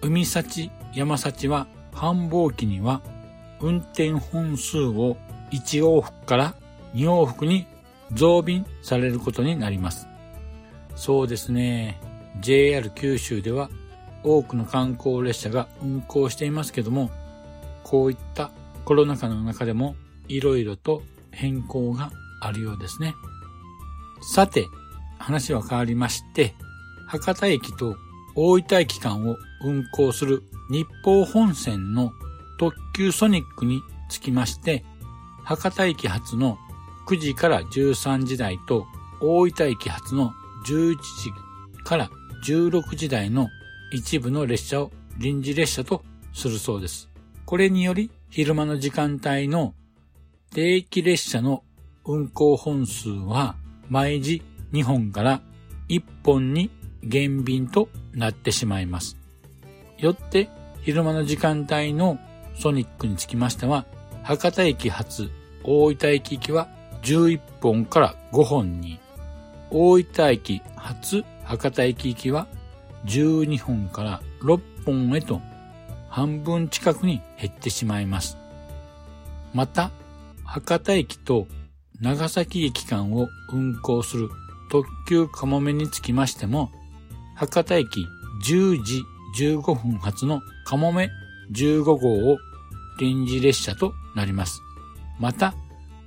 [0.03, 3.03] 海幸山幸は繁忙期には
[3.61, 5.17] 運転本数を
[5.53, 6.57] 1往復から
[6.95, 7.69] 2往復に
[8.13, 10.09] 増便されることになります。
[10.97, 12.01] そうですね。
[12.41, 13.71] JR 九州では
[14.25, 17.13] 多くの観光列車が運行していますけども、
[17.85, 18.51] こういった
[18.85, 19.95] コロナ禍の中でも
[20.27, 22.11] 色々と変更が
[22.47, 23.15] あるようですね。
[24.23, 24.69] さて、
[25.19, 26.55] 話は変わりまして、
[27.07, 27.97] 博多駅と
[28.35, 32.13] 大分駅間を運行する日報本線の
[32.59, 34.85] 特急ソニックにつきまして、
[35.45, 36.59] 博多駅発の
[37.07, 38.87] 9時から13時台と
[39.21, 40.33] 大分駅発の
[40.67, 41.33] 11時
[41.85, 42.11] から
[42.47, 43.49] 16時台の
[43.93, 46.03] 一部の列車を臨時列車と
[46.33, 47.09] するそうです。
[47.45, 49.75] これにより昼間の時間帯の
[50.51, 51.63] 定期列車の
[52.07, 53.57] 運行本数は
[53.89, 55.41] 毎時2本から
[55.89, 56.71] 1本に
[57.03, 59.17] 減便となってしまいます。
[59.99, 60.51] よって
[60.83, 62.19] 昼間の時間帯の
[62.59, 63.87] ソニックにつきましては
[64.23, 65.31] 博多駅発
[65.65, 66.69] 大分駅行きは
[67.03, 68.99] 11本から5本に、
[69.71, 72.47] 大分駅初博多駅行きは
[73.07, 75.41] 12本から6本へと
[76.09, 78.37] 半分近くに減ってしまいます。
[79.53, 79.91] また、
[80.45, 81.47] 博多駅と
[82.01, 84.29] 長崎駅間を運行する
[84.71, 86.71] 特急かもめにつきましても、
[87.37, 88.07] 博多駅
[88.45, 89.03] 10時
[89.39, 91.11] 15分発のかもめ
[91.53, 92.39] 15号を
[92.99, 94.61] 臨時列車となります。
[95.21, 95.55] また、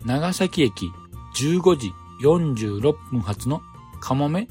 [0.06, 0.92] 長崎駅
[1.38, 3.62] 15時46分発の
[4.02, 4.48] かもめ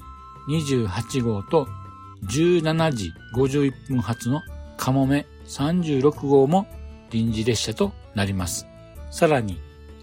[0.49, 1.69] 28号と
[2.25, 4.41] 17時51分発の
[4.79, 6.67] かもめ36号も
[7.11, 8.67] 臨時列車となります。
[9.11, 9.59] さらに、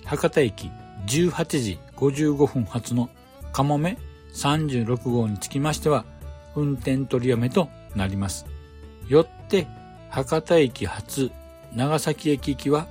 [0.06, 0.70] 博多駅
[1.08, 3.10] 18時55分発の
[3.52, 3.98] かもめ
[4.34, 6.06] 36号につきましては、
[6.56, 8.46] 運転取りやめとなります。
[9.08, 9.68] よって、
[10.10, 11.32] 博多駅発
[11.76, 12.88] 長崎駅行きは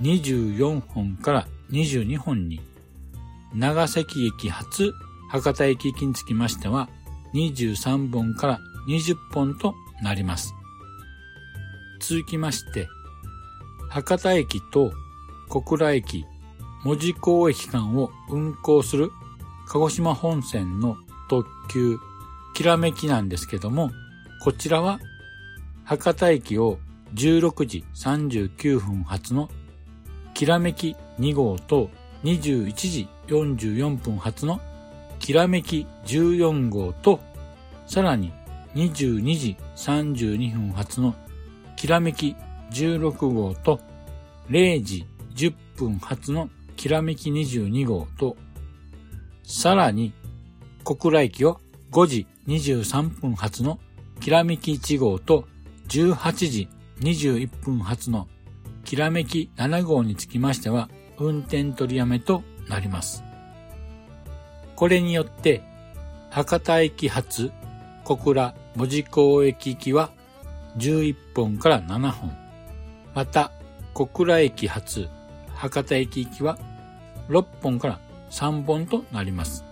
[0.00, 2.60] 24本から22本に、
[3.54, 4.92] 長崎駅発
[5.30, 6.88] 博多駅行きにつきましては
[7.34, 10.54] 23本から20本となります。
[12.00, 12.88] 続きまして、
[13.90, 14.92] 博多駅と
[15.48, 16.24] 小倉駅、
[16.82, 19.10] 門司港駅間を運行する
[19.68, 20.96] 鹿児島本線の
[21.28, 21.98] 特急
[22.54, 23.90] きらめきなんですけども、
[24.42, 24.98] こちらは
[25.84, 26.78] 博多駅を
[27.14, 29.48] 16時39分発の
[30.34, 31.90] きらめき2号と
[32.24, 34.60] 21時44分発の
[35.18, 37.20] きらめき14号と
[37.86, 38.32] さらに
[38.74, 41.14] 22時32分発の
[41.76, 42.36] きらめき
[42.72, 43.80] 16号と
[44.48, 46.48] 0時10分発の
[46.80, 48.38] きらめき22号と
[49.42, 50.14] さらに
[50.82, 51.60] 小倉駅を
[51.92, 53.78] 5時23分発の
[54.18, 55.44] きらめき1号と
[55.88, 56.68] 18時
[57.00, 58.28] 21分発の
[58.82, 60.88] きらめき7号につきましては
[61.18, 63.22] 運転取りやめとなります。
[64.74, 65.62] これによって
[66.30, 67.52] 博多駅発
[68.04, 70.12] 小倉門司港駅行きは
[70.78, 72.34] 11本から7本。
[73.14, 73.52] また
[73.92, 75.10] 小倉駅発
[75.52, 76.58] 博多駅行きは
[77.30, 79.64] 6本から3本となります。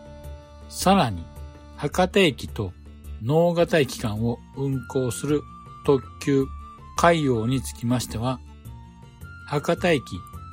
[0.68, 1.25] さらに
[1.77, 2.73] 博多駅と
[3.23, 5.42] 能形駅間を運行する
[5.85, 6.47] 特急
[6.97, 8.40] 海洋につきましては、
[9.47, 10.03] 博多駅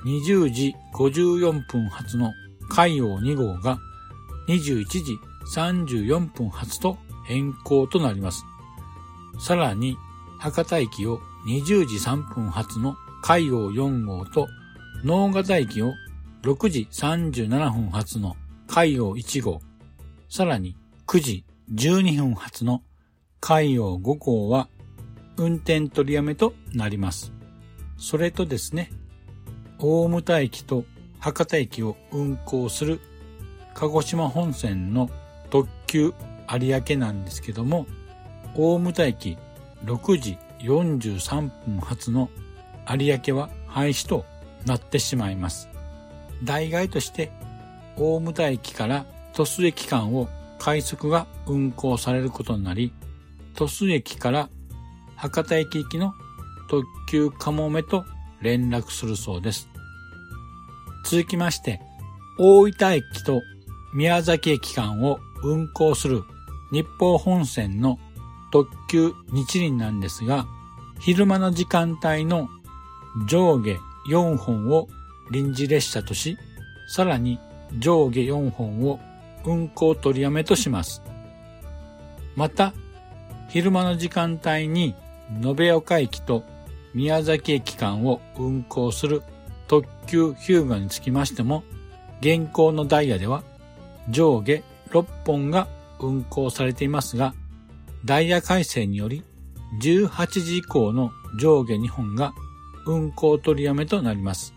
[0.06, 2.34] 20時54分発の
[2.70, 3.80] 海洋2号が
[4.48, 5.20] 21時
[5.56, 8.44] 34分発と変更となります。
[9.40, 9.98] さらに、
[10.40, 14.48] 博多駅を20時3分発の海洋4号と、
[15.04, 15.94] 能形駅を
[16.46, 18.36] 6時37分発の
[18.68, 19.62] 海洋1号、
[20.30, 20.76] さらに
[21.08, 22.84] 9時12分発の
[23.40, 24.70] 海洋5号は
[25.38, 27.32] 運転取りやめとなります。
[27.98, 28.92] それとですね、
[29.80, 30.86] 大牟田駅と
[31.18, 33.00] 博多駅を運行する
[33.74, 35.10] 鹿児島本線の
[35.50, 36.14] 特急
[36.48, 37.88] 有明なんですけども、
[38.54, 39.40] 大牟田駅
[39.84, 42.30] 6時43分発の
[42.88, 44.26] 有明は廃止と
[44.68, 45.70] なってしまいます。
[46.44, 47.32] 代替として
[47.98, 52.94] 大牟田駅から鳥栖駅間を快速が運行されることになり、
[53.56, 54.50] 鳥栖駅から
[55.16, 56.14] 博多駅行きの
[56.70, 58.06] 特急かもめと
[58.42, 59.70] 連絡するそうです。
[61.06, 61.82] 続きまして、
[62.38, 63.42] 大分駅と
[63.94, 66.24] 宮崎駅間を運行する
[66.72, 68.00] 日報本線の
[68.52, 70.46] 特急日輪なんですが、
[71.00, 72.50] 昼間の時間帯の
[73.28, 73.78] 上下
[74.10, 74.88] 4本を
[75.32, 76.38] 臨時列車とし、
[76.88, 77.40] さらに
[77.80, 79.00] 上下4本を
[79.46, 81.02] 運行取りやめとします。
[82.36, 82.74] また、
[83.50, 84.96] 昼間の時間帯に
[85.42, 86.44] 延岡駅と
[86.94, 89.22] 宮崎駅間を運行する
[89.68, 91.64] 特急ヒューガにつきましても、
[92.22, 93.44] 現行のダイヤでは
[94.10, 95.68] 上下6本が
[96.00, 97.34] 運行されていますが、
[98.04, 99.24] ダイヤ改正により
[99.82, 102.34] 18時以降の上下2本が
[102.86, 104.55] 運行取りやめとなります。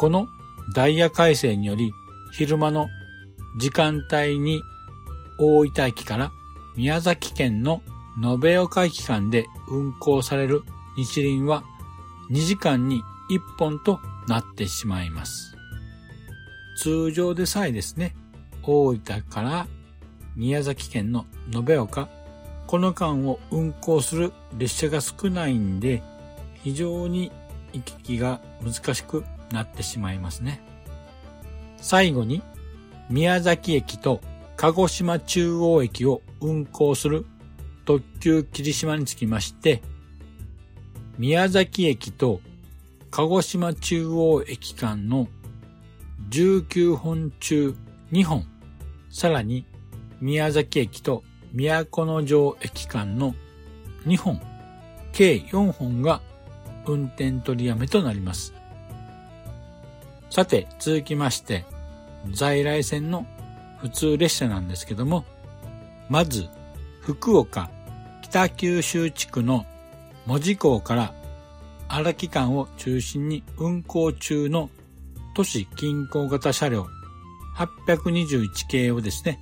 [0.00, 0.28] この
[0.72, 1.92] ダイヤ改正により
[2.32, 2.88] 昼間の
[3.58, 4.62] 時間帯に
[5.38, 6.32] 大分駅から
[6.74, 7.82] 宮崎県の
[8.42, 10.62] 延岡駅間で運行される
[10.96, 11.64] 日輪は
[12.30, 15.54] 2時間に1本となってしまいます。
[16.78, 18.16] 通常でさえですね、
[18.62, 19.66] 大分から
[20.34, 22.08] 宮崎県の延岡、
[22.66, 26.02] この間を運行する列車が少ないんで、
[26.62, 27.30] 非常に
[27.74, 30.60] 行き来が難しくなってしまいますね。
[31.76, 32.42] 最後に、
[33.08, 34.20] 宮崎駅と
[34.56, 37.26] 鹿児島中央駅を運行する
[37.84, 39.82] 特急霧島につきまして、
[41.18, 42.40] 宮崎駅と
[43.10, 45.26] 鹿児島中央駅間の
[46.30, 47.74] 19本中
[48.12, 48.46] 2本、
[49.10, 49.64] さらに
[50.20, 53.34] 宮崎駅と都城駅間の
[54.06, 54.40] 2本、
[55.12, 56.20] 計4本が
[56.86, 58.54] 運転取りやめとなります。
[60.30, 61.64] さて、続きまして、
[62.32, 63.26] 在来線の
[63.78, 65.24] 普通列車なんですけども、
[66.08, 66.48] まず、
[67.00, 67.68] 福岡
[68.22, 69.66] 北九州地区の
[70.26, 71.14] 門司港から
[71.88, 74.70] 荒木間を中心に運行中の
[75.34, 76.86] 都市近郊型車両
[77.56, 79.40] 821系をですね、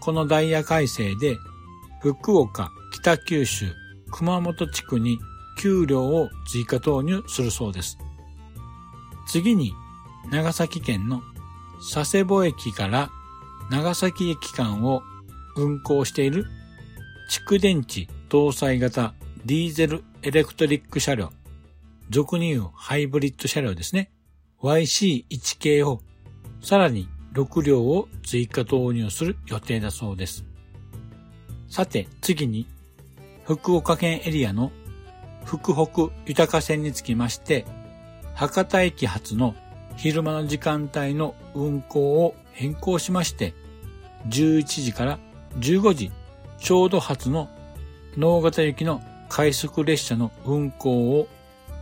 [0.00, 1.36] このダイヤ改正で
[2.00, 3.66] 福岡、北九州、
[4.10, 5.18] 熊本地区に
[5.60, 7.98] 給料を追加投入するそうです。
[9.26, 9.74] 次に
[10.30, 11.22] 長崎県の
[11.92, 13.10] 佐世保駅から
[13.70, 15.02] 長崎駅間を
[15.56, 16.46] 運行している
[17.30, 19.14] 蓄電池搭載型
[19.44, 21.30] ディーゼルエレクトリック車両、
[22.10, 24.10] 俗に言うハイブリッド車両ですね。
[24.62, 26.00] YC1 系を
[26.62, 30.44] さらに6両を追加投入する予定だそうです。
[31.68, 32.66] さて次に
[33.44, 34.72] 福岡県エリアの
[35.44, 37.66] 福北豊線につきまして
[38.34, 39.54] 博多駅発の
[39.96, 43.54] 昼間の時間帯の運行を変更しまして
[44.28, 45.18] 11時から
[45.58, 46.12] 15時
[46.58, 47.48] ちょうど発の
[48.16, 51.28] 能形行きの快速列車の運行を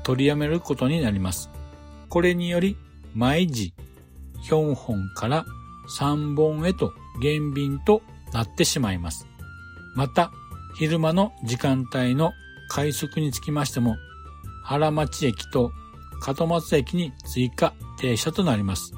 [0.03, 1.51] 取りやめることになります。
[2.09, 2.77] これにより、
[3.15, 3.75] 毎時
[4.49, 5.45] 4本から
[5.99, 6.93] 3本へと
[7.23, 8.03] 減便と
[8.33, 9.27] なってしまいます。
[9.95, 10.31] また、
[10.79, 12.33] 昼間の時間帯の
[12.69, 13.97] 快速につきましても、
[14.65, 15.73] 原町駅と
[16.39, 18.93] 門松駅に追加停車となります。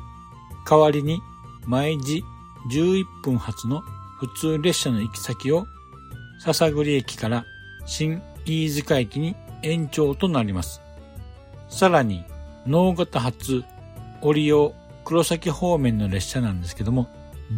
[0.68, 1.20] 代わりに、
[1.66, 2.22] 毎時
[2.70, 3.82] 11分発の
[4.18, 5.66] 普通列車の行き先を
[6.40, 7.44] 笹栗駅から
[7.86, 10.82] 新飯塚駅に延長となります。
[11.68, 12.24] さらに、
[12.66, 13.64] 能形発
[14.20, 17.08] 折尾黒崎方面の列車なんですけども、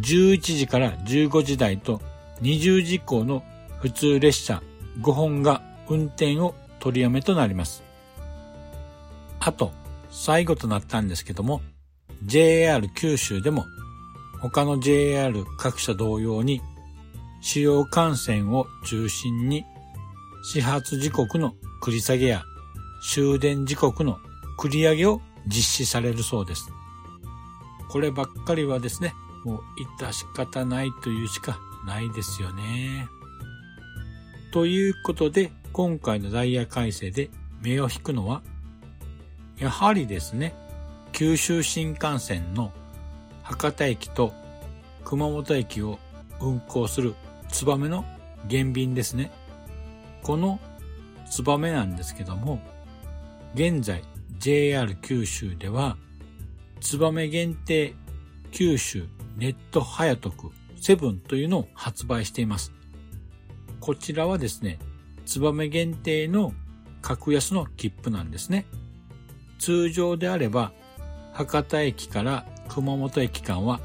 [0.01, 2.01] 11時から15時台と
[2.41, 3.43] 20時以降の
[3.79, 4.61] 普通列車
[5.01, 7.86] 5本が運転を取りやめとなります。
[9.47, 9.71] あと、
[10.09, 11.61] 最後となったんですけども、
[12.25, 13.63] JR 九州でも
[14.41, 16.61] 他の JR 各社同様に
[17.39, 19.63] 主要幹線を中心に
[20.43, 22.43] 始発時刻の繰り下げや
[23.01, 24.17] 終電時刻の
[24.59, 26.69] 繰り上げを実施されるそうです。
[27.89, 29.13] こればっかりはですね、
[29.45, 29.61] もう
[30.01, 33.07] 致し方ないというしかないですよね。
[34.51, 37.29] ということで、今回のダイヤ改正で
[37.61, 38.41] 目を引くのは、
[39.59, 40.53] やはりですね、
[41.13, 42.71] 九州新幹線の
[43.41, 44.31] 博多駅と
[45.03, 45.97] 熊本駅を
[46.39, 47.15] 運行する
[47.49, 48.05] ツバメの
[48.47, 49.31] 減便ですね。
[50.21, 50.59] この
[51.27, 52.59] ツバメなんですけども、
[53.55, 54.03] 現在
[54.37, 55.97] JR 九州では、
[56.79, 57.95] ツバメ限定
[58.51, 62.71] 九州ネット早徳セブンというのを発売しています。
[63.79, 64.77] こちらはですね、
[65.25, 66.53] ツバメ限定の
[67.01, 68.67] 格安の切符なんですね。
[69.57, 70.71] 通常であれば、
[71.33, 73.79] 博多駅から熊本駅間は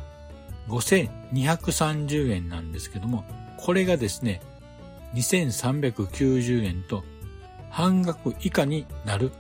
[0.69, 3.25] 5230円なんですけども、
[3.57, 4.41] これがですね、
[5.15, 7.05] 2390円と
[7.71, 9.33] 半額以下になる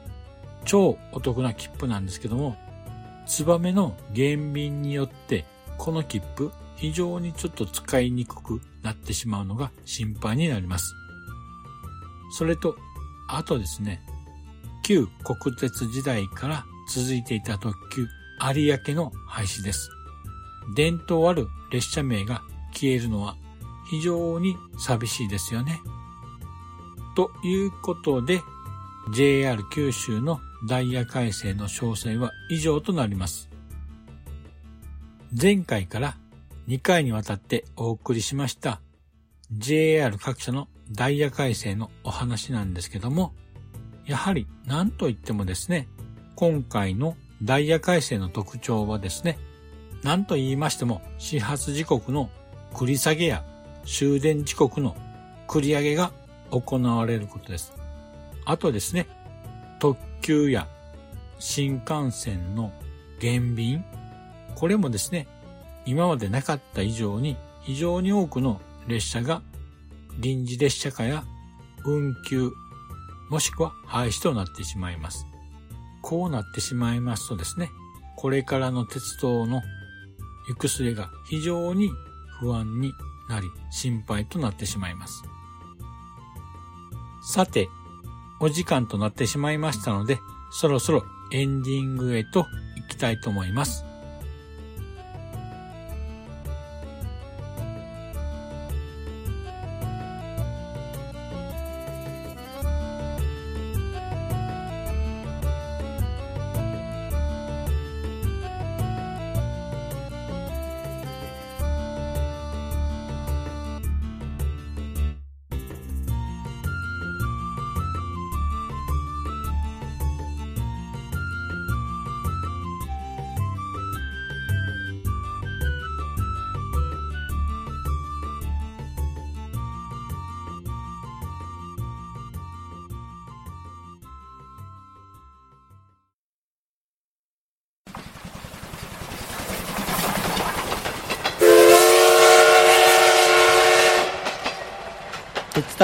[0.64, 2.56] 超お得な切符なんですけども、
[3.26, 5.44] ツバメの減便によって
[5.78, 10.94] この切符非常にちょっと使いにくくなってしまうのが心配になります。
[12.36, 12.76] それと、
[13.28, 14.02] あとですね、
[14.82, 18.06] 旧国鉄時代から続いていた特急
[18.54, 19.90] 有明の廃止です。
[20.74, 23.36] 伝統ある列車名が消えるのは
[23.90, 25.80] 非常に寂しいですよね。
[27.14, 28.42] ということで、
[29.14, 33.50] JR 九州のダイヤ改正の詳細は以上となります。
[35.40, 36.16] 前回から
[36.68, 38.80] 2回にわたってお送りしました
[39.50, 43.34] JR 各社のダイヤ改正のお話なんですけども、
[44.06, 45.88] やはり何と言ってもですね、
[46.34, 49.38] 今回のダイヤ改正の特徴はですね、
[50.02, 52.30] 何と言いましても始発時刻の
[52.72, 53.44] 繰り下げや
[53.84, 54.96] 終電時刻の
[55.46, 56.12] 繰り上げが
[56.50, 57.72] 行われることです。
[58.44, 59.06] あとですね、
[59.78, 60.66] 特急や
[61.38, 62.72] 新幹線の
[63.20, 63.84] 減便、
[64.56, 65.28] これもですね、
[65.86, 69.42] 今までなかった以上に非常に多くの列車が
[70.18, 71.24] 臨時列車化や
[71.84, 72.50] 運休、
[73.32, 75.26] もしくは廃止となってしまいます。
[76.02, 77.70] こうなってしまいますとですね、
[78.18, 79.62] これからの鉄道の
[80.50, 81.90] 行く末が非常に
[82.40, 82.92] 不安に
[83.30, 85.22] なり心配となってしまいます。
[87.24, 87.70] さて、
[88.38, 90.18] お時間となってしまいましたので、
[90.50, 91.02] そろそろ
[91.32, 93.86] エンディングへと行きたいと思います。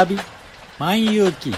[0.04, 0.16] 旅
[0.78, 1.52] 万有記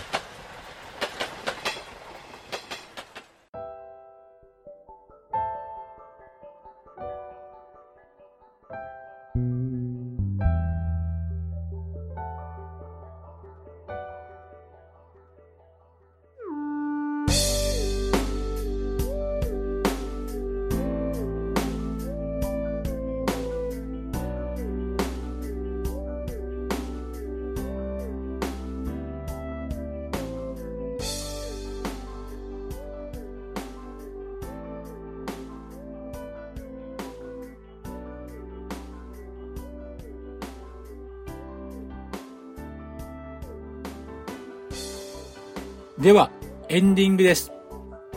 [46.00, 46.30] では、
[46.70, 47.52] エンディングです。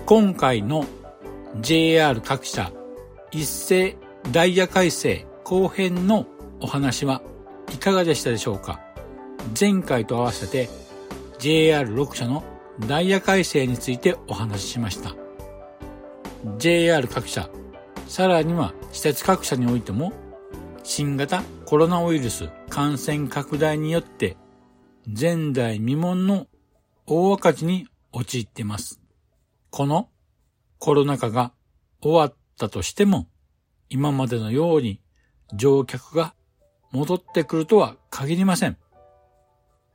[0.06, 0.86] 今回の
[1.60, 2.72] JR 各社
[3.30, 3.98] 一斉
[4.32, 6.26] ダイヤ改正後編の
[6.62, 7.22] お話は
[7.74, 8.80] いかがでしたでしょうか？
[9.60, 10.70] 前回と合わせて
[11.40, 12.46] JR6 社の
[12.88, 15.14] ダイヤ改正についてお話ししました。
[16.58, 17.50] JR 各社、
[18.08, 20.14] さらには施設各社においても
[20.84, 24.38] 新型コロナウイルス感染拡大によって
[25.06, 26.48] 前代未聞の
[27.06, 29.02] 大赤字に陥っています。
[29.70, 30.10] この
[30.80, 31.52] コロナ禍が
[32.02, 33.28] 終わったとしても、
[33.90, 35.02] 今までのように
[35.54, 36.34] 乗客が
[36.92, 38.78] 戻ってくるとは限りません。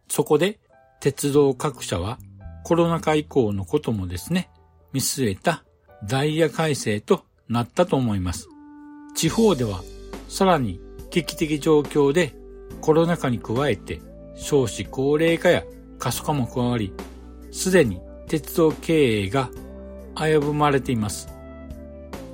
[0.09, 0.61] そこで
[1.01, 2.19] 鉄道各社は
[2.65, 4.51] コロナ禍以降のこともですね、
[4.93, 5.65] 見据えた
[6.05, 8.49] ダイヤ改正となったと思います。
[9.15, 9.83] 地方では
[10.29, 10.81] さらに
[11.11, 12.35] 危機的状況で
[12.81, 14.01] コロナ禍に加えて
[14.37, 15.65] 少子高齢化や
[15.99, 16.93] 過疎化も加わり、
[17.51, 19.51] すでに鉄道経営が
[20.17, 21.29] 危ぶまれています。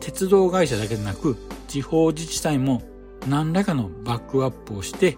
[0.00, 1.36] 鉄道会社だけでなく、
[1.68, 2.82] 地方自治体も
[3.28, 5.16] 何らかのバックアップをして、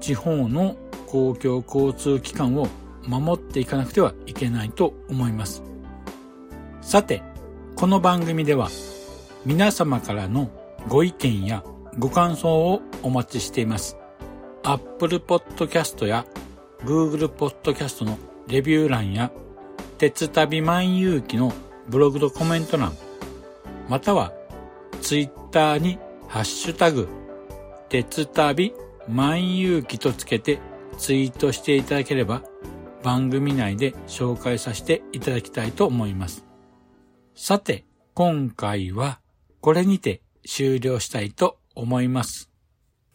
[0.00, 0.76] 地方の
[1.06, 2.68] 公共交通機関を
[3.06, 5.62] 守っていかなくてはいけないと思います。
[6.80, 7.22] さて、
[7.76, 8.68] この番組では
[9.44, 10.50] 皆様からの
[10.88, 11.64] ご意見や
[11.98, 13.96] ご感想をお待ちしています。
[14.62, 16.24] Apple Podcast や
[16.84, 18.18] Google Podcast の
[18.48, 19.30] レビュー欄や、
[19.98, 21.52] 鉄旅万有記の
[21.88, 22.92] ブログとコメント欄、
[23.88, 24.32] または、
[25.00, 27.08] ツイッターにハッシュタグ、
[27.88, 28.74] 鉄旅
[29.08, 30.58] 万有記とつけて
[30.98, 32.42] ツイートしていただければ、
[33.02, 36.44] 番組内で紹介させていただきたいと思います。
[37.34, 39.20] さて、今回は
[39.60, 42.50] これにて終了したいと思います。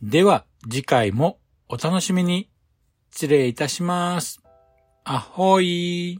[0.01, 1.39] では次回も
[1.70, 2.49] お楽しみに。
[3.18, 4.43] 失礼いたします。
[5.03, 6.20] あほい